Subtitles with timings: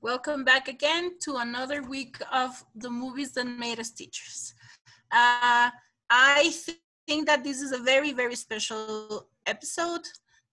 [0.00, 4.54] Welcome back again to another week of the movies that made us teachers.
[5.10, 5.70] Uh,
[6.10, 6.76] I th
[7.06, 10.04] think that this is a very, very special episode.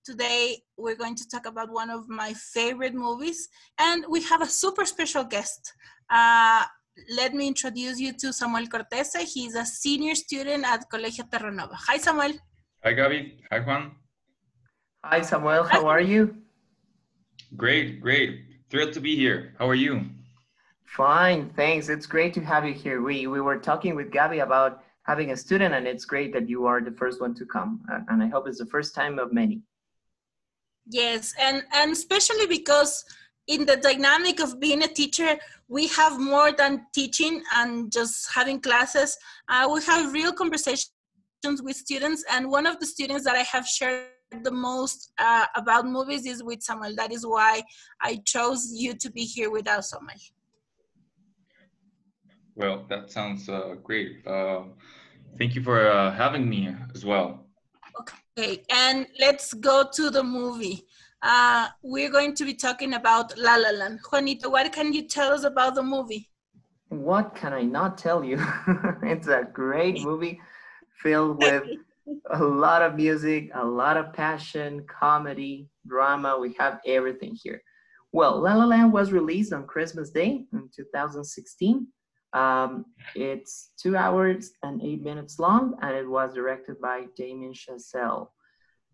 [0.04, 4.48] Today, we're going to talk about one of my favorite movies, and we have a
[4.48, 5.74] super special guest.
[6.10, 6.64] Uh,
[7.16, 9.24] let me introduce you to Samuel Cortese.
[9.26, 11.74] He's a senior student at Colegio Terranova.
[11.74, 12.34] Hi, Samuel.
[12.84, 13.34] Hi, Gabi.
[13.52, 13.92] Hi, Juan.
[15.04, 15.64] Hi, Samuel.
[15.64, 16.36] How are you?
[17.56, 18.42] Great, great.
[18.70, 19.56] Thrilled to be here.
[19.58, 20.06] How are you?
[20.86, 21.90] Fine, thanks.
[21.90, 23.02] It's great to have you here.
[23.02, 26.66] We we were talking with Gabby about having a student, and it's great that you
[26.66, 27.82] are the first one to come.
[28.10, 29.62] And I hope it's the first time of many.
[30.88, 33.06] Yes, and and especially because
[33.50, 38.62] in the dynamic of being a teacher, we have more than teaching and just having
[38.62, 39.18] classes.
[39.50, 40.92] Uh, we have real conversations
[41.44, 44.06] with students, and one of the students that I have shared
[44.44, 46.96] the most uh, about movies is with Samuel.
[46.96, 47.64] That is why
[48.00, 50.20] I chose you to be here with us, Samuel.
[52.56, 54.28] Well, that sounds uh, great.
[54.28, 54.64] Uh,
[55.40, 57.48] thank you for uh, having me as well.
[58.00, 60.86] Okay, and let's go to the movie.
[61.22, 64.00] Uh, we're going to be talking about La La Land.
[64.10, 66.30] Juanito, what can you tell us about the movie?
[66.88, 68.38] What can I not tell you?
[69.04, 70.40] it's a great movie
[71.02, 71.64] filled with
[72.32, 76.38] a lot of music, a lot of passion, comedy, drama.
[76.40, 77.62] We have everything here.
[78.12, 81.88] Well, La La Land was released on Christmas Day in 2016.
[82.32, 88.30] Um, it's two hours and eight minutes long, and it was directed by Damien Chazelle.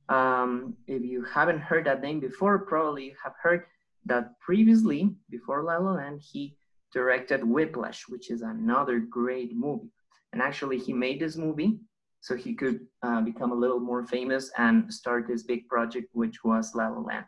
[0.09, 3.63] Um, if you haven't heard that name before, probably you have heard
[4.05, 6.55] that previously, before La La Land, he
[6.93, 9.89] directed Whiplash, which is another great movie.
[10.31, 11.79] And actually, he made this movie
[12.21, 16.43] so he could uh, become a little more famous and start this big project, which
[16.43, 17.25] was La La Land.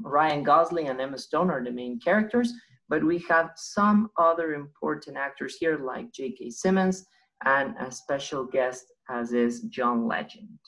[0.00, 2.52] Ryan Gosling and Emma Stone are the main characters,
[2.88, 6.50] but we have some other important actors here like J.K.
[6.50, 7.06] Simmons
[7.44, 10.58] and a special guest as is John Legend.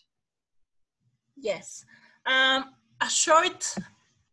[1.40, 1.84] Yes.
[2.26, 2.64] Um,
[3.00, 3.74] a short,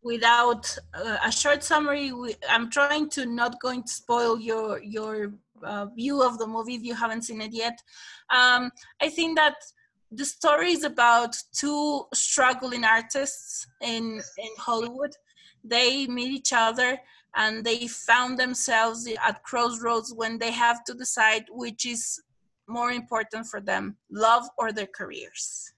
[0.02, 5.32] without uh, a short summary, we, I'm trying to not going to spoil your, your
[5.62, 7.78] uh, view of the movie if you haven't seen it yet.
[8.30, 8.70] Um,
[9.00, 9.56] I think that
[10.10, 15.14] the story is about two struggling artists in in Hollywood.
[15.62, 16.98] They meet each other
[17.36, 22.20] and they found themselves at crossroads when they have to decide which is
[22.66, 25.72] more important for them, love or their careers.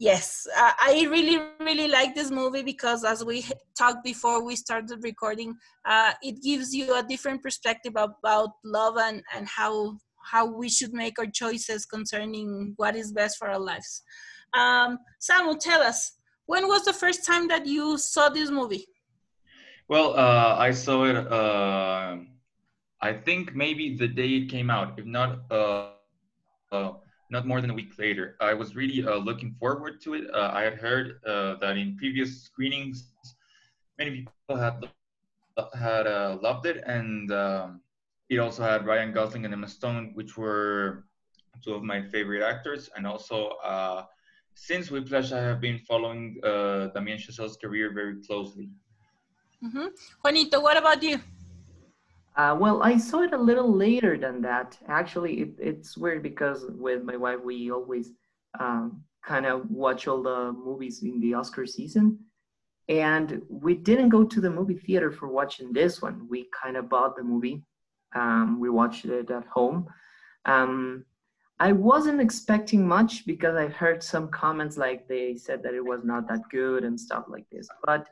[0.00, 3.44] Yes, I really, really like this movie because, as we
[3.78, 9.22] talked before we started recording, uh, it gives you a different perspective about love and,
[9.36, 9.98] and how
[10.32, 14.02] how we should make our choices concerning what is best for our lives.
[14.54, 16.12] Um, Samu, tell us,
[16.46, 18.86] when was the first time that you saw this movie?
[19.86, 21.16] Well, uh, I saw it.
[21.16, 22.16] Uh,
[23.02, 25.90] I think maybe the day it came out, if not uh,
[26.72, 26.92] uh
[27.30, 28.36] not more than a week later.
[28.40, 30.24] I was really uh, looking forward to it.
[30.34, 33.12] Uh, I had heard that in previous screenings,
[33.98, 34.88] many people had
[35.74, 36.06] had
[36.40, 37.80] loved it, and um,
[38.30, 41.04] it also had Ryan Gosling and Emma Stone, which were
[41.62, 42.88] two of my favorite actors.
[42.96, 44.04] And also, uh,
[44.54, 48.70] since Whiplash, I have been following uh, Damien Chazelle's career very closely.
[49.62, 49.86] Mm-hmm.
[50.22, 51.18] Juanito, what about you?
[52.36, 54.78] Uh, well, I saw it a little later than that.
[54.88, 58.12] Actually, it, it's weird because with my wife, we always
[58.58, 62.18] um, kind of watch all the movies in the Oscar season.
[62.88, 66.26] And we didn't go to the movie theater for watching this one.
[66.28, 67.62] We kind of bought the movie
[68.14, 69.86] um, we watched it at home.
[70.44, 71.04] Um,
[71.58, 76.04] I wasn't expecting much because I heard some comments like they said that it was
[76.04, 77.68] not that good and stuff like this.
[77.84, 78.06] But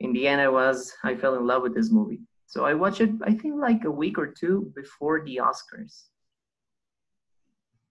[0.00, 2.20] in the end, I was I fell in love with this movie.
[2.46, 3.10] So I watched it.
[3.22, 6.04] I think like a week or two before the Oscars.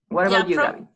[0.10, 0.88] What about yeah, you, Gabby?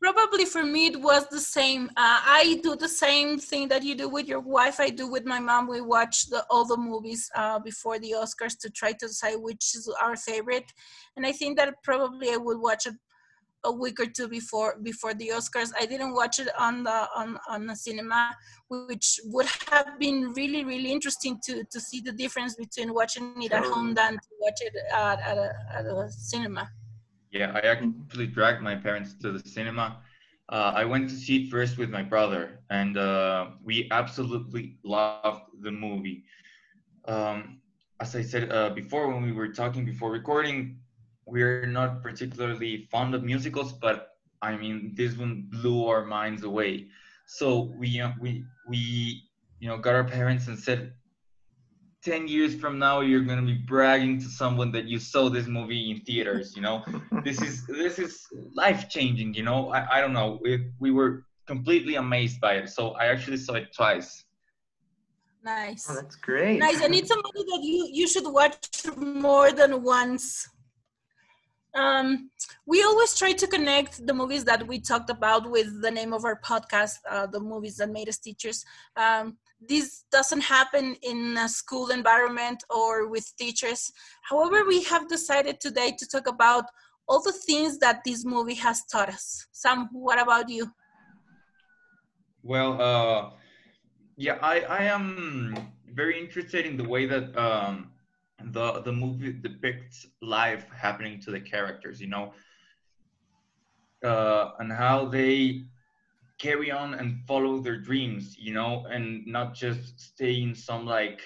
[0.00, 3.94] probably for me it was the same uh, i do the same thing that you
[3.94, 7.30] do with your wife i do with my mom we watch the, all the movies
[7.34, 10.70] uh, before the oscars to try to decide which is our favorite
[11.16, 12.94] and i think that probably i would watch it
[13.66, 17.38] a week or two before before the oscars i didn't watch it on the on,
[17.48, 18.22] on the cinema
[18.88, 23.52] which would have been really really interesting to to see the difference between watching it
[23.52, 26.68] at home than to watch it at, at, a, at a cinema
[27.36, 29.98] yeah, I actually dragged my parents to the cinema.
[30.48, 35.42] Uh, I went to see it first with my brother, and uh, we absolutely loved
[35.60, 36.24] the movie.
[37.06, 37.60] Um,
[38.00, 40.78] as I said uh, before, when we were talking before recording,
[41.26, 44.10] we're not particularly fond of musicals, but
[44.42, 46.88] I mean, this one blew our minds away.
[47.26, 49.22] So we uh, we we
[49.58, 50.92] you know got our parents and said,
[52.02, 55.90] ten years from now you're gonna be bragging to someone that you saw this movie
[55.90, 56.54] in theaters.
[56.54, 56.84] You know,
[57.24, 58.24] this is this is
[58.54, 59.34] life changing.
[59.34, 60.38] You know, I I don't know.
[60.40, 62.68] We we were completely amazed by it.
[62.68, 64.24] So I actually saw it twice.
[65.42, 65.86] Nice.
[65.88, 66.58] Oh, that's great.
[66.58, 66.82] Nice.
[66.82, 70.48] And it's a movie that you you should watch more than once.
[71.76, 72.30] Um,
[72.64, 76.24] we always try to connect the movies that we talked about with the name of
[76.24, 78.64] our podcast, uh, the movies that made us teachers.
[78.96, 83.92] Um, this doesn't happen in a school environment or with teachers.
[84.22, 86.64] However, we have decided today to talk about
[87.08, 89.46] all the things that this movie has taught us.
[89.52, 90.72] Sam, what about you?
[92.42, 93.30] Well, uh,
[94.16, 97.90] yeah, I, I am very interested in the way that um,
[98.52, 102.32] the the movie depicts life happening to the characters, you know,
[104.04, 105.62] uh, and how they
[106.38, 111.20] carry on and follow their dreams, you know, and not just stay in some like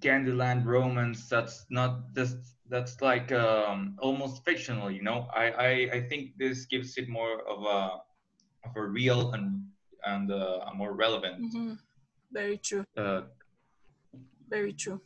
[0.00, 2.36] Candyland romance that's not just
[2.68, 5.28] that's like um, almost fictional, you know.
[5.34, 7.98] I, I I think this gives it more of a
[8.68, 9.62] of a real and
[10.04, 11.72] and uh, a more relevant Mm-hmm.
[12.32, 12.84] Very true.
[12.96, 13.22] uh,
[14.48, 15.00] Very true.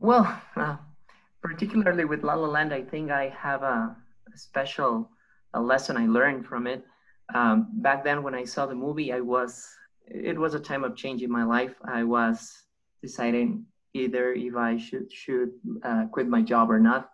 [0.00, 0.76] Well, uh,
[1.42, 3.96] particularly with La La Land, I think I have a,
[4.32, 5.10] a special
[5.54, 6.84] a lesson I learned from it.
[7.34, 9.66] Um, back then, when I saw the movie, I was
[10.06, 11.74] it was a time of change in my life.
[11.84, 12.62] I was
[13.02, 15.50] deciding either if I should should
[15.82, 17.10] uh, quit my job or not.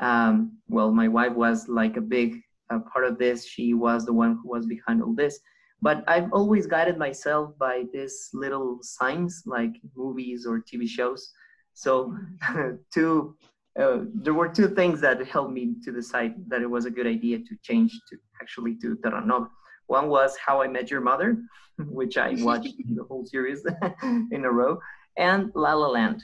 [0.00, 3.46] Um, well, my wife was like a big uh, part of this.
[3.46, 5.38] She was the one who was behind all this.
[5.82, 11.32] But I've always guided myself by these little signs, like movies or TV shows.
[11.74, 12.14] So,
[12.94, 13.36] two,
[13.80, 17.06] uh, there were two things that helped me to decide that it was a good
[17.06, 19.48] idea to change to actually to Terranova.
[19.86, 21.36] One was How I Met Your Mother,
[21.78, 23.64] which I watched the whole series
[24.02, 24.78] in a row,
[25.16, 26.22] and La La Land.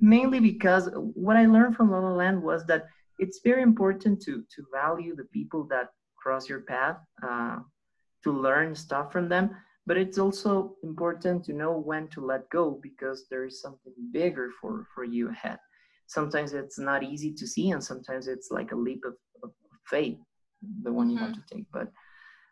[0.00, 2.86] Mainly because what I learned from La La Land was that
[3.18, 7.58] it's very important to to value the people that cross your path, uh,
[8.24, 9.50] to learn stuff from them.
[9.86, 14.50] But it's also important to know when to let go because there is something bigger
[14.60, 15.58] for for you ahead.
[16.08, 19.50] Sometimes it's not easy to see, and sometimes it's like a leap of, of
[19.84, 20.18] faith,
[20.82, 21.40] the one you have mm-hmm.
[21.48, 21.66] to take.
[21.72, 21.92] But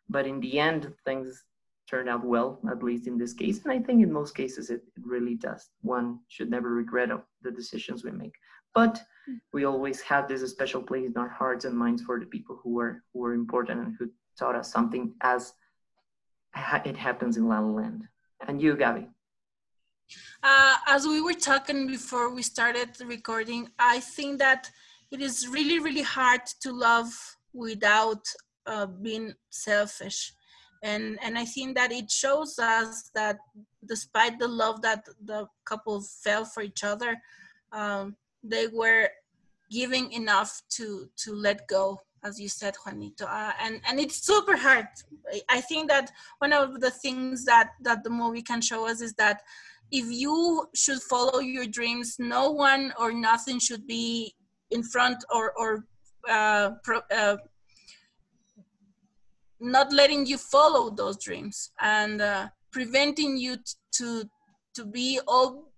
[0.08, 1.42] but in the end, things
[1.88, 3.62] turn out well, at least in this case.
[3.64, 5.68] And I think in most cases it, it really does.
[5.82, 8.34] One should never regret of the decisions we make.
[8.74, 9.38] But mm.
[9.52, 12.70] we always have this special place in our hearts and minds for the people who
[12.74, 15.54] were who were important and who taught us something as
[16.84, 18.04] it happens in La La Land.
[18.46, 19.08] And you, Gabby.
[20.42, 24.70] Uh, as we were talking before we started recording, I think that
[25.10, 27.12] it is really, really hard to love
[27.52, 28.24] without
[28.66, 30.32] uh, being selfish.
[30.82, 33.38] And, and I think that it shows us that
[33.86, 37.16] despite the love that the couple felt for each other,
[37.72, 39.08] um, they were
[39.70, 43.26] giving enough to, to let go, as you said, Juanito.
[43.26, 44.86] Uh, and, and it's super hard.
[45.50, 49.14] I- think that one of the things that, that the movie can show us is
[49.14, 49.42] that
[49.90, 54.34] if you should follow your dreams, no one or nothing should be
[54.70, 55.84] in front or or
[56.28, 57.36] uh, pro, uh,
[59.60, 63.56] not letting you follow those dreams and uh, preventing you
[63.92, 64.24] to
[64.74, 65.70] to be all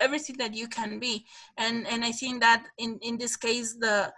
[0.00, 1.24] everything that you can be.
[1.56, 4.12] And and I think that in in this case the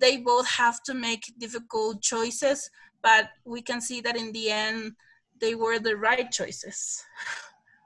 [0.00, 2.70] they both have to make difficult choices,
[3.02, 4.92] but we can see that in the end
[5.40, 7.04] they were the right choices.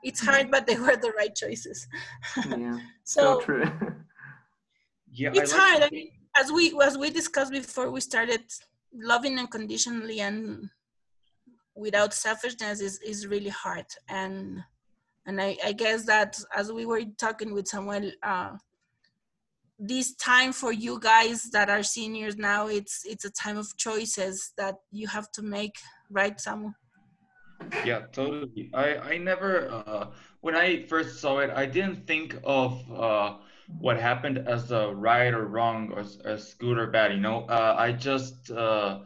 [0.05, 1.89] It's hard, but they were the right choices.
[2.37, 3.65] Yeah, so so true.
[5.11, 5.83] yeah, it's I like hard.
[5.83, 8.45] I mean, as we as we discussed before, we started
[8.93, 10.71] loving unconditionally and
[11.75, 13.87] without selfishness is is really hard.
[14.09, 14.63] And
[15.27, 18.57] and I, I guess that as we were talking with Samuel, uh,
[19.79, 24.53] this time for you guys that are seniors now, it's it's a time of choices
[24.57, 25.77] that you have to make,
[26.11, 26.75] right, Samuel?
[27.85, 28.71] Yeah, totally.
[28.75, 30.07] I I never uh,
[30.41, 33.37] when I first saw it, I didn't think of uh,
[33.79, 37.13] what happened as a right or wrong or as, as good or bad.
[37.13, 39.01] You know, uh, I just uh,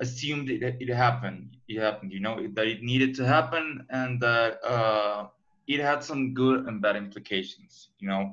[0.00, 1.56] assumed it it happened.
[1.68, 2.12] It happened.
[2.12, 5.28] You know that it needed to happen and that uh,
[5.66, 7.90] it had some good and bad implications.
[7.98, 8.32] You know,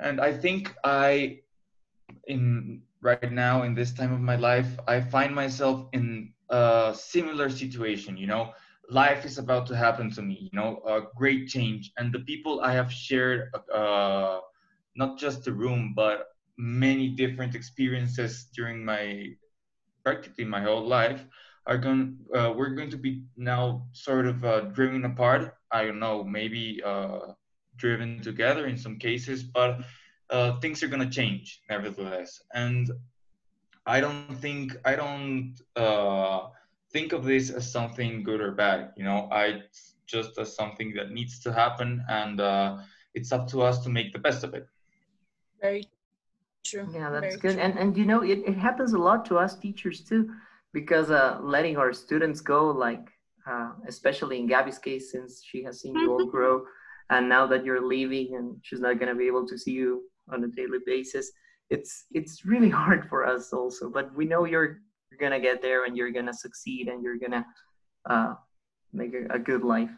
[0.00, 1.40] and I think I
[2.26, 7.50] in right now in this time of my life, I find myself in a similar
[7.50, 8.16] situation.
[8.16, 8.52] You know?
[8.90, 10.82] Life is about to happen to me you know?
[10.86, 11.92] A great change.
[11.98, 14.40] And the people i have shared uh,
[14.96, 19.28] not just the room, but many different experiences during my
[20.04, 21.24] practically my whole life
[21.66, 25.54] are going uh, we're going to be now sort of uh, driven apart.
[25.72, 27.32] I don't know maybe uh,
[27.76, 29.80] driven together in some cases but
[30.30, 32.42] uh, things are going to change nevertheless.
[32.52, 32.90] And
[33.86, 36.46] i don't think i don't uh,
[36.90, 39.28] think of this as something good or bad you know?
[39.30, 39.62] I
[40.06, 42.78] just as something that needs to happen and uh,
[43.14, 44.66] it's up to us to make the best of it.
[45.60, 45.88] Very
[46.64, 46.88] true.
[46.92, 47.54] Yeah, that's very good.
[47.54, 47.62] true.
[47.62, 50.30] And and you know, it, it happens a lot to us teachers too,
[50.72, 53.08] because uh, letting our students go, like
[53.50, 56.64] uh, especially in Gabby's case, since she has seen you all grow,
[57.10, 60.42] and now that you're leaving and she's not gonna be able to see you on
[60.44, 61.30] a daily basis,
[61.70, 63.90] it's it's really hard for us also.
[63.90, 64.78] But we know you're
[65.10, 67.44] you're gonna get there and you're gonna succeed and you're gonna
[68.08, 68.34] uh,
[68.92, 69.90] make a, a good life.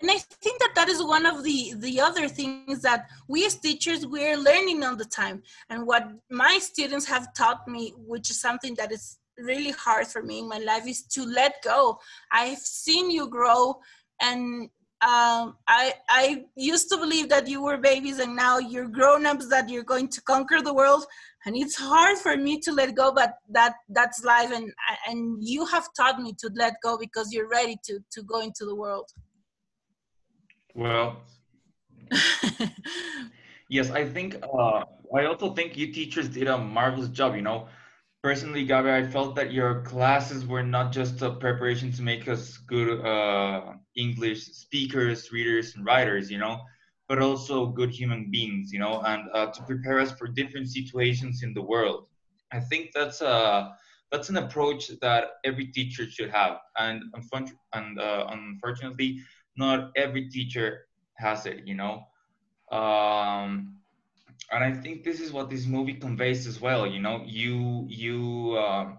[0.00, 3.00] and i think that that is one of the the other things that
[3.32, 7.92] we as teachers we're learning all the time and what my students have taught me
[8.12, 9.18] which is something that is
[9.50, 11.80] really hard for me in my life is to let go
[12.40, 13.60] i've seen you grow
[14.20, 14.68] and
[15.00, 19.68] um, I I used to believe that you were babies and now you're grown-ups that
[19.68, 21.04] you're going to conquer the world.
[21.46, 24.50] And it's hard for me to let go but that that's life.
[24.50, 24.72] And
[25.06, 28.64] and you have taught me to let go because you're ready to to go into
[28.64, 29.08] the world.
[30.74, 31.16] Well
[33.68, 37.36] Yes, I think uh, I also think you teachers did a marvelous job.
[37.36, 37.68] You know,
[38.22, 42.56] personally, Gabi, I felt that your classes were not just a preparation to make us
[42.58, 46.30] good uh, English speakers, readers, and writers.
[46.30, 46.60] You know,
[47.08, 48.72] but also good human beings.
[48.72, 52.06] You know, and uh, to prepare us for different situations in the world.
[52.52, 53.72] I think that's a
[54.10, 57.02] that's an approach that every teacher should have, and
[57.74, 59.20] and uh, unfortunately,
[59.56, 60.86] not every teacher
[61.18, 61.66] has it.
[61.66, 62.04] You know
[62.72, 63.77] um
[64.50, 68.56] and i think this is what this movie conveys as well you know you you
[68.58, 68.98] um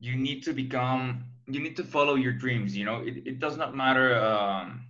[0.00, 3.00] you need to become you need to follow your dreams you know?
[3.00, 4.86] It, it does not matter um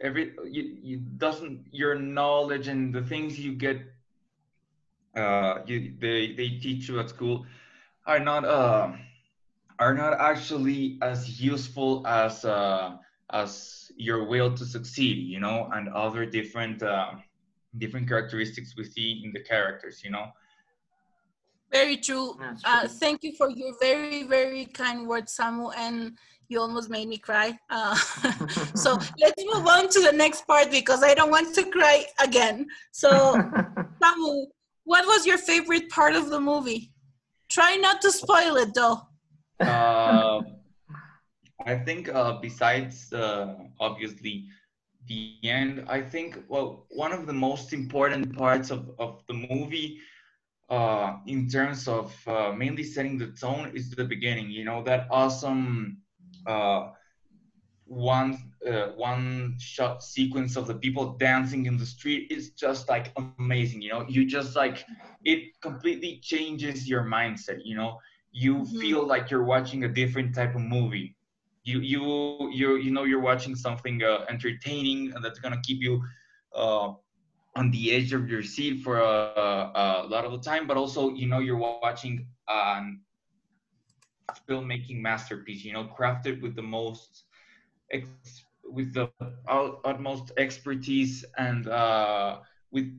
[0.00, 3.80] every you, you doesn't your knowledge and the things you get
[5.16, 7.46] uh you they they teach you at school
[8.06, 8.92] are not uh
[9.78, 12.96] are not actually as useful as uh
[13.30, 17.12] as your will to succeed you know and other different uh,
[17.78, 20.26] different characteristics we see in the characters you know
[21.72, 22.36] Very true.
[22.38, 26.16] That's Uh, thank you for your very, very kind words, Samu, and
[26.48, 27.58] you almost made me cry.
[27.70, 27.94] Uh,
[28.74, 32.66] so let's move on to the next part because I don't want to cry again.
[32.92, 33.08] So,
[34.02, 34.46] Samu,
[34.84, 36.92] what was your favorite part of the movie?
[37.48, 39.02] Try not to spoil it, though.
[39.60, 40.40] uh,
[41.66, 44.46] i think uh, besides uh, obviously
[45.08, 49.98] the end i think well one of the most important parts of, of the movie
[50.70, 55.06] uh, in terms of uh, mainly setting the tone is the beginning you know that
[55.10, 55.98] awesome
[56.46, 56.88] uh,
[57.86, 63.12] one uh, one shot sequence of the people dancing in the street is just like
[63.18, 64.64] amazing you know you just like
[65.10, 67.98] it completely changes your mindset you know
[68.32, 68.80] you Mhm.
[68.80, 71.15] feel like you're watching a different type of movie
[71.66, 76.02] you you you you know you're watching something uh, entertaining and that's gonna keep you
[76.54, 76.92] uh,
[77.56, 79.24] on the edge of your seat for a,
[80.04, 82.04] a lot of the time but also you know you're watching
[82.48, 83.00] an
[84.48, 87.24] filmmaking masterpiece you know crafted with the most
[87.92, 89.10] ex- with the
[89.84, 92.38] utmost expertise and uh,
[92.70, 92.90] with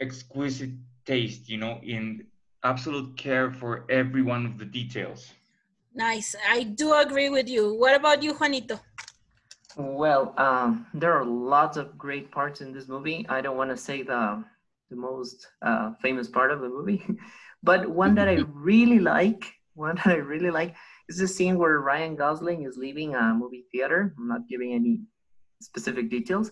[0.00, 0.70] exquisite
[1.04, 2.26] taste you know in
[2.62, 5.37] absolute care for every one of the details
[5.94, 6.34] Nice.
[6.48, 7.74] I do agree with you.
[7.74, 8.80] What about you, Juanito?
[9.76, 13.26] Well, um, there are lots of great parts in this movie.
[13.28, 14.44] I don't want to say the
[14.90, 17.04] the most uh, famous part of the movie,
[17.62, 20.74] but one that I really like, one that I really like,
[21.08, 24.14] is the scene where Ryan Gosling is leaving a movie theater.
[24.18, 25.00] I'm not giving any
[25.60, 26.50] specific details,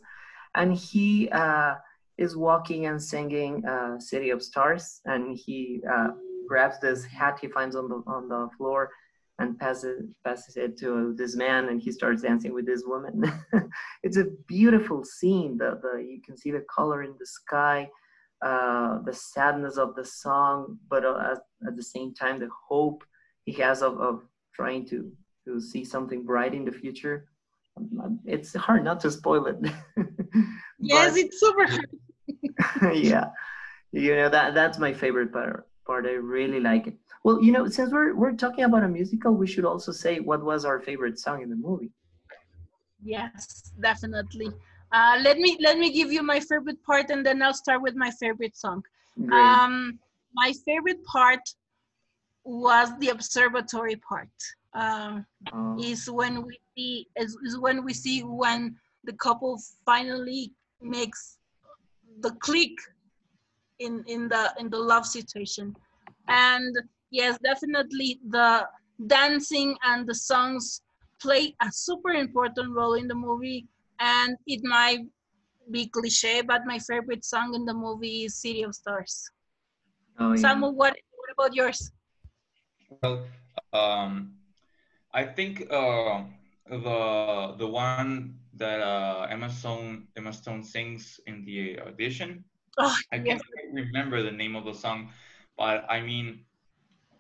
[0.55, 1.75] and he uh,
[2.19, 6.09] is walking and singing uh, "City of Stars," and he uh,
[6.47, 8.90] grabs this hat he finds on the on the floor
[9.38, 13.14] and passes passes it to this man and he starts dancing with this woman.
[14.02, 17.90] It's a beautiful scene the, the you can see the color in the sky
[18.45, 21.38] uh, the sadness of the song but uh, at,
[21.69, 23.02] at the same time the hope
[23.45, 24.23] he has of, of
[24.55, 25.12] trying to
[25.47, 27.28] to see something bright in the future.
[28.25, 29.57] It's hard not to spoil it.
[30.78, 32.95] Yes, But- it's super hard.
[32.97, 33.26] yeah.
[33.93, 36.05] You know that that's my favorite part part.
[36.07, 39.49] I really like it well you know since we're we're talking about a musical we
[39.52, 41.92] should also say what was our favorite song in the movie
[43.04, 44.50] Yes, definitely.
[44.90, 47.95] Uh, let me let me give you my favorite part, and then I'll start with
[47.95, 48.83] my favorite song.
[49.26, 49.38] Great.
[49.38, 49.99] Um,
[50.35, 51.45] my favorite part
[52.45, 54.37] was the observatory part.
[54.75, 58.61] Um, Oh, is when we see is, is when we see when
[59.04, 59.52] the couple
[59.85, 61.38] finally makes
[62.25, 62.76] the click
[63.78, 65.76] in in the in the love situation
[66.28, 66.75] and
[67.11, 68.67] yes definitely the
[69.07, 70.83] dancing and the songs
[71.21, 73.67] play a super important role in the movie
[74.01, 75.01] and it might
[75.71, 79.31] be cliche but my favorite song in the movie is city of stars
[80.19, 80.43] oh yeah.
[80.43, 81.93] Samu, what what about yours
[82.91, 83.27] Well,
[83.73, 84.37] um,
[85.13, 86.25] I think uh,
[86.69, 92.45] the the one that uh, Emma Stone Emma Stone sings in the audition.
[92.79, 95.11] oh I yes can't remember the name of the song,
[95.57, 96.46] but I mean,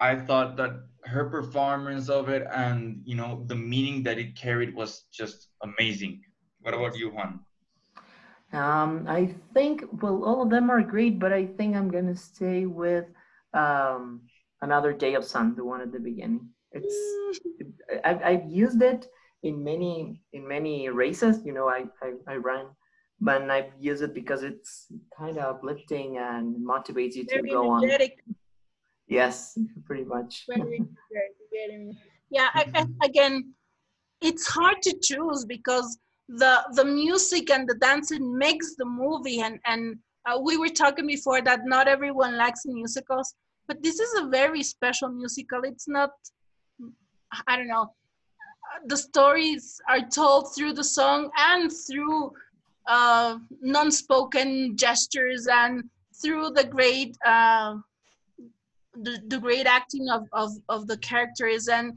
[0.00, 0.72] I thought that
[1.04, 6.22] her performance of it and you know the meaning that it carried was just amazing.
[6.60, 7.40] What about you, Juan?
[8.52, 12.66] Um, I think well, all of them are great, but I think I'm gonna stay
[12.66, 13.06] with
[13.54, 14.22] um,
[14.62, 16.48] another day of sun, the one at the beginning.
[16.72, 16.96] It's
[18.04, 19.06] I've, I've used it
[19.42, 21.44] in many in many races.
[21.44, 22.66] You know, I I, I run,
[23.20, 24.86] but I've used it because it's
[25.16, 27.82] kind of uplifting and motivates you to very go on.
[29.08, 30.46] Yes, pretty much.
[32.28, 33.54] Yeah, I, I, again,
[34.20, 35.96] it's hard to choose because
[36.28, 39.96] the the music and the dancing makes the movie, and and
[40.26, 43.34] uh, we were talking before that not everyone likes musicals,
[43.68, 45.60] but this is a very special musical.
[45.62, 46.10] It's not,
[47.46, 47.94] I don't know,
[48.86, 52.32] the stories are told through the song and through
[52.88, 55.84] uh, non-spoken gestures and
[56.22, 57.16] through the great.
[57.24, 57.76] Uh,
[59.02, 61.94] the, the great acting of, of, of the characters and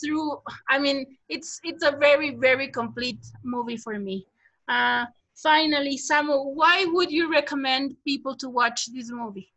[0.00, 0.38] through
[0.68, 4.26] i mean it's it's a very very complete movie for me
[4.68, 5.04] uh,
[5.42, 9.48] finally samu why would you recommend people to watch this movie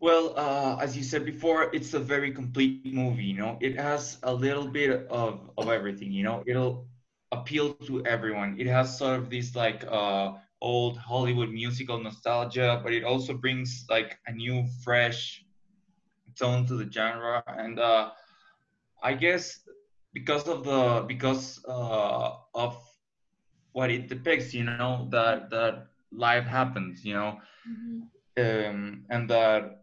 [0.00, 3.24] Well, uh, as you said before, it's a very complete movie.
[3.24, 6.12] You know, it has a little bit of of everything.
[6.12, 6.86] You know, it'll
[7.32, 8.56] appeal to everyone.
[8.58, 13.86] It has sort of this like uh, old Hollywood musical nostalgia, but it also brings
[13.88, 15.41] like a new, fresh
[16.38, 17.42] tone to the genre.
[17.46, 18.10] And uh,
[19.02, 19.60] I guess
[20.12, 22.76] because of the because uh, of
[23.72, 27.04] what it depicts, you know, that that life happens.
[27.04, 27.38] You know,
[28.38, 29.82] um, and that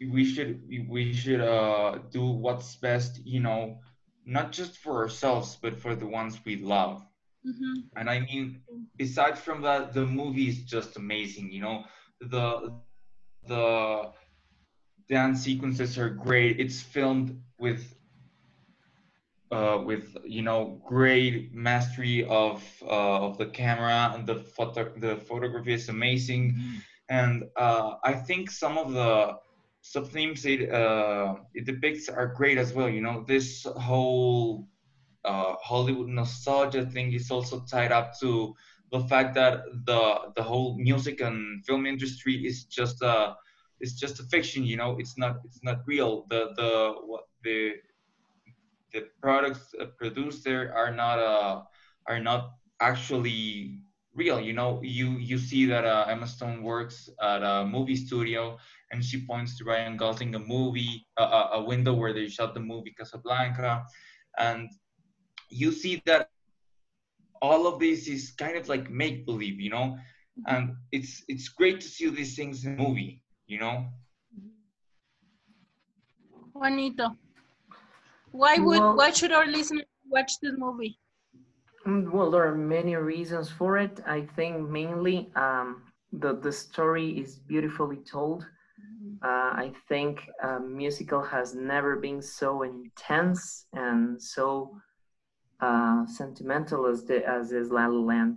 [0.00, 3.78] we should we should uh, do what's best, you know,
[4.24, 7.02] not just for ourselves but for the ones we love.
[7.44, 7.90] Mhm.
[7.96, 8.60] And I mean,
[8.96, 11.52] besides from that, the movie is just amazing.
[11.52, 11.84] You know,
[12.20, 12.70] the
[13.46, 14.12] the
[15.08, 16.60] dance sequences are great.
[16.60, 17.96] It's filmed with
[19.50, 25.16] uh, with you know great mastery of uh, of the camera and the photo the
[25.16, 26.56] photography is amazing
[27.08, 29.34] and uh, I think some of the
[29.82, 32.88] sub themes it uh, it depicts are great as well.
[32.88, 34.68] You know, this whole
[35.24, 38.54] uh, Hollywood nostalgia thing is also tied up to
[38.92, 43.36] the fact that the the whole music and film industry is just a
[43.80, 44.64] it's just a fiction.
[44.64, 46.26] You know, it's not it's not real.
[46.30, 47.74] The the what the
[48.92, 51.62] the products uh, produced there are not uh
[52.08, 53.80] are not actually
[54.14, 58.56] real you know you you see that uh, emma stone works at a movie studio
[58.92, 62.54] and she points to ryan gosling a movie a, a, a window where they shot
[62.54, 63.84] the movie casablanca
[64.38, 64.68] and
[65.50, 66.26] you see that
[67.42, 69.96] all of this is kind of like make believe you know
[70.46, 73.86] and it's it's great to see these things in a movie you know
[76.54, 77.16] Juanito,
[78.32, 80.98] why would Well- why should our listeners watch this movie?
[81.86, 84.00] Mm, Well, there are many reasons for it.
[84.06, 85.82] I think mainly um,
[86.12, 88.46] the the story is beautifully told.
[89.22, 94.76] Uh, I think a musical has never been so intense and so
[95.60, 98.36] uh, sentimental as the as is La La Land.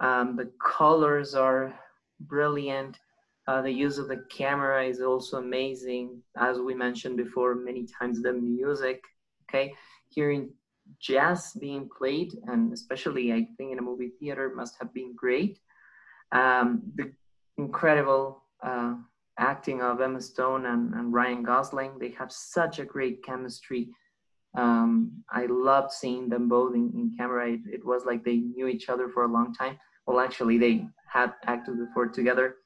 [0.00, 1.78] Um, the colors are
[2.20, 2.98] brilliant.
[3.46, 6.20] Uh, the use of the camera is also amazing.
[6.36, 9.02] As we mentioned before many times, the music.
[9.48, 9.72] Okay,
[10.08, 10.50] hearing
[11.00, 15.60] jazz being played, and especially I think in a movie theater, must have been great.
[16.32, 17.12] Um, the
[17.56, 18.94] incredible uh,
[19.38, 23.90] acting of Emma Stone and, and Ryan Gosling, they have such a great chemistry.
[24.56, 27.50] Um, I loved seeing them both in, in camera.
[27.50, 29.78] It, it was like they knew each other for a long time.
[30.06, 32.56] Well, actually, they had acted before together,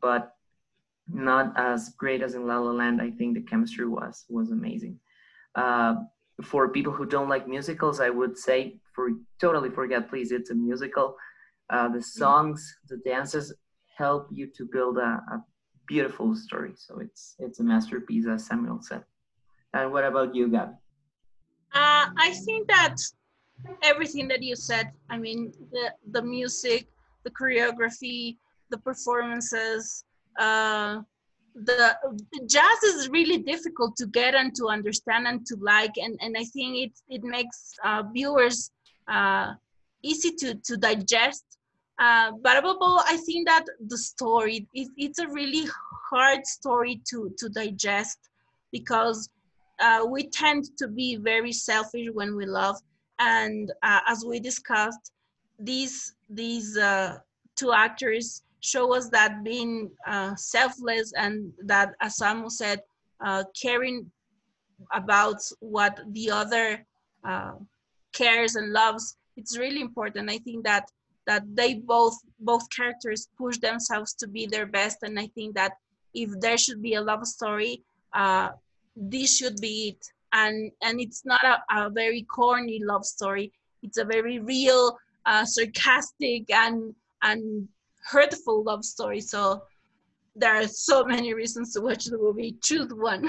[0.00, 0.32] but
[1.08, 3.00] not as great as in La La Land.
[3.00, 4.98] I think the chemistry was was amazing.
[5.54, 5.96] Uh,
[6.42, 10.32] for people who don't like musicals, I would say for totally forget, please.
[10.32, 11.16] It's a musical.
[11.70, 13.54] Uh, the songs, the dances
[13.96, 15.44] help you to build a, a
[15.88, 16.72] beautiful story.
[16.76, 19.04] So it's it's a masterpiece, as Samuel said.
[19.72, 20.70] And what about you, Gab?
[21.72, 22.96] Uh, I think that
[23.82, 24.90] everything that you said.
[25.10, 26.88] I mean, the the music,
[27.24, 28.36] the choreography,
[28.70, 30.04] the performances.
[30.38, 31.00] Uh,
[31.54, 31.96] the,
[32.32, 36.36] the jazz is really difficult to get and to understand and to like, and, and
[36.36, 38.70] I think it it makes uh, viewers
[39.08, 39.54] uh,
[40.02, 41.44] easy to to digest.
[41.98, 45.66] Uh, but above all, I think that the story it, it's a really
[46.10, 48.18] hard story to to digest
[48.70, 49.30] because
[49.80, 52.76] uh, we tend to be very selfish when we love,
[53.18, 55.12] and uh, as we discussed,
[55.58, 56.76] these these
[57.56, 62.82] two actors show us that being uh, selfless and that, as Samu said,
[63.24, 64.10] uh, caring
[64.92, 66.84] about what the other
[67.24, 67.52] uh,
[68.12, 70.30] cares and loves, it's really important.
[70.30, 70.90] I think that
[71.26, 75.72] that they both both characters push themselves to be their best, and I think that
[76.14, 77.82] if there should be a love story,
[78.14, 78.50] uh,
[78.96, 80.06] this should be it.
[80.32, 83.52] And and it's not a, a very corny love story.
[83.82, 87.68] It's a very real, uh, sarcastic, and and
[88.10, 89.20] hurtful love story.
[89.20, 89.62] So
[90.34, 92.56] there are so many reasons to watch the movie.
[92.62, 93.28] Choose one.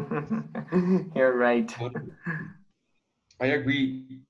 [1.14, 1.72] You're right.
[3.40, 4.22] I agree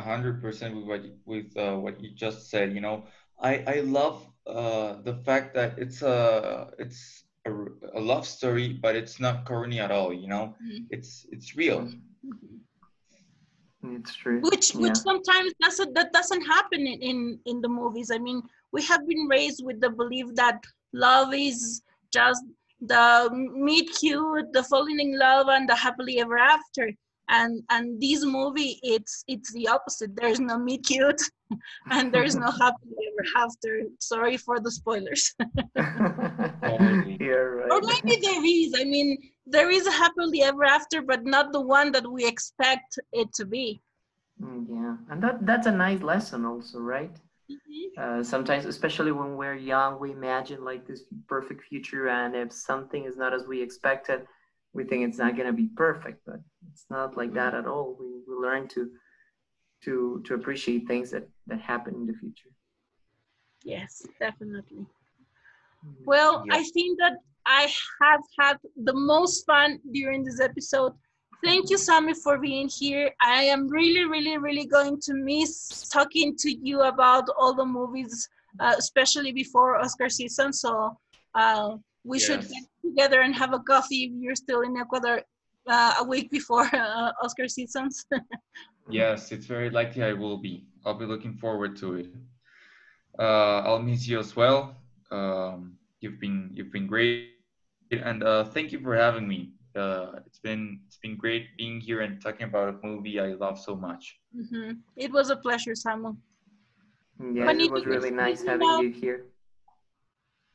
[0.00, 2.72] hundred percent with what you, with uh, what you just said.
[2.72, 3.04] You know,
[3.40, 7.52] I I love uh, the fact that it's a it's a,
[7.94, 10.12] a love story, but it's not corny at all.
[10.12, 10.84] You know, mm-hmm.
[10.90, 11.82] it's it's real.
[11.82, 13.96] Mm-hmm.
[13.96, 14.40] It's true.
[14.40, 15.02] Which which yeah.
[15.06, 18.10] sometimes doesn't that doesn't happen in, in in the movies.
[18.10, 22.42] I mean, we have been raised with the belief that love is just
[22.80, 26.92] the meet cute, the falling in love, and the happily ever after.
[27.30, 30.16] And and this movie, it's it's the opposite.
[30.16, 31.20] There's no meet cute,
[31.90, 33.82] and there's no happily ever after.
[33.98, 35.34] Sorry for the spoilers.
[37.20, 37.70] You're right.
[37.70, 38.74] Or maybe there is.
[38.78, 42.98] I mean, there is a happily ever after, but not the one that we expect
[43.12, 43.82] it to be.
[44.42, 47.14] Mm, yeah, and that that's a nice lesson, also, right?
[47.50, 48.20] Mm-hmm.
[48.20, 53.04] Uh, sometimes, especially when we're young, we imagine like this perfect future, and if something
[53.04, 54.26] is not as we expected,
[54.74, 56.20] we think it's not going to be perfect.
[56.26, 57.96] But it's not like that at all.
[57.98, 58.90] We, we learn to
[59.84, 62.50] to to appreciate things that that happen in the future.
[63.64, 64.86] Yes, definitely.
[65.86, 66.04] Mm-hmm.
[66.04, 66.58] Well, yes.
[66.58, 67.14] I think that
[67.46, 70.92] I have had the most fun during this episode.
[71.44, 73.10] Thank you, Sammy, for being here.
[73.20, 78.28] I am really, really, really going to miss talking to you about all the movies,
[78.58, 80.52] uh, especially before Oscar season.
[80.52, 80.98] So
[81.34, 82.26] uh, we yes.
[82.26, 85.22] should get together and have a coffee if you're still in Ecuador
[85.68, 88.04] uh, a week before uh, Oscar seasons.
[88.90, 90.66] yes, it's very likely I will be.
[90.84, 92.06] I'll be looking forward to it.
[93.16, 94.76] Uh, I'll miss you as well.
[95.10, 97.30] Um, you've been you've been great,
[97.90, 102.00] and uh, thank you for having me uh, it's been it's been great being here
[102.00, 104.18] and talking about a movie I love so much.
[104.36, 104.72] Mm-hmm.
[104.96, 106.16] It was a pleasure, Samuel.
[107.20, 109.26] Yeah, it was really nice having you here.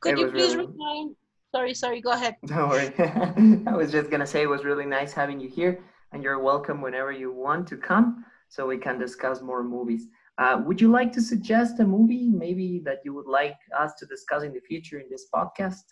[0.00, 0.68] Could it you please really...
[0.68, 1.16] remind?
[1.54, 2.00] Sorry, sorry.
[2.00, 2.36] Go ahead.
[2.46, 2.92] Don't worry.
[3.66, 5.82] I was just gonna say it was really nice having you here,
[6.12, 10.06] and you're welcome whenever you want to come, so we can discuss more movies.
[10.38, 14.06] Uh, would you like to suggest a movie, maybe that you would like us to
[14.06, 15.84] discuss in the future in this podcast?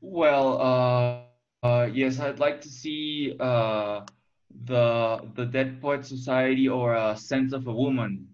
[0.00, 0.60] Well.
[0.60, 1.29] Uh
[1.62, 4.02] uh, yes, I'd like to see uh,
[4.64, 8.26] the the Dead Poet Society or uh, Scent of a Woman.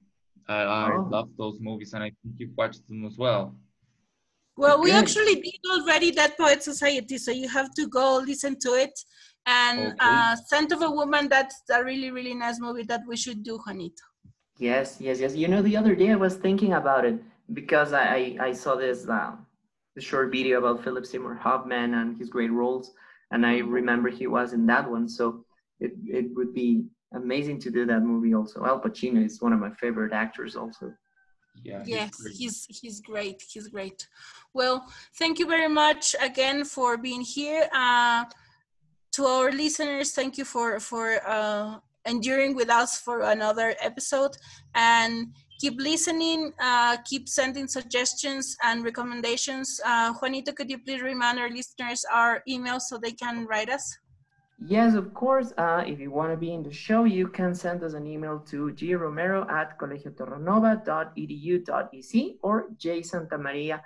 [0.49, 1.09] I, I oh.
[1.11, 3.55] love those movies, and I think you've watched them as well.
[4.57, 8.71] Well, we actually did already Dead Poet Society, so you have to go listen to
[8.75, 8.99] it.
[9.45, 9.97] And okay.
[10.01, 13.59] uh, Scent of a Woman, that's a really, really nice movie that we should do,
[13.59, 14.03] Juanito.
[14.59, 15.35] Yes, yes, yes.
[15.35, 17.21] You know, the other day I was thinking about it
[17.53, 19.33] because I, I, I saw this uh,
[19.99, 22.93] short video about Philip Seymour Hoffman and his great roles
[23.31, 25.09] and I remember he was in that one.
[25.09, 25.45] So
[25.81, 26.85] it it would be
[27.15, 28.65] amazing to do that movie also.
[28.65, 30.93] Al Pacino is one of my favorite actors also.
[31.63, 31.83] Yeah.
[31.87, 33.43] Yes, he's he's great.
[33.49, 34.09] He's great.
[34.53, 34.87] Well,
[35.19, 37.69] thank you very much again for being here.
[37.73, 38.25] Uh,
[39.13, 44.37] to our listeners, thank you for for uh, enduring with us for another episode
[44.75, 49.81] and keep listening, uh, keep sending suggestions and recommendations.
[49.85, 53.99] Uh, Juanito, could you please remind our listeners our email so they can write us?
[54.59, 55.53] Yes, of course.
[55.59, 58.39] Uh, if you want to be in the show, you can send us an email
[58.51, 63.83] to gromero at colegioterranova.edu.ec or jsantamaria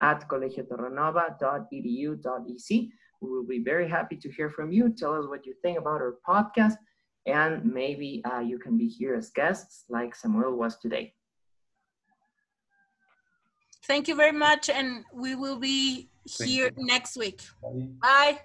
[0.00, 2.88] at colegioterranova.edu.ec.
[3.20, 4.88] We will be very happy to hear from you.
[4.90, 6.78] Tell us what you think about our podcast
[7.26, 11.14] and maybe uh, you can be here as guests like Samuel was today.
[13.86, 16.08] Thank you very much, and we will be
[16.38, 17.42] here next week.
[18.00, 18.40] Bye.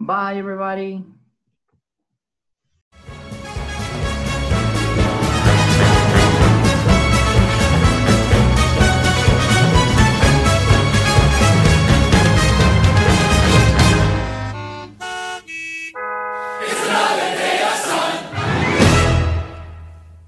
[0.00, 1.04] Bye, everybody.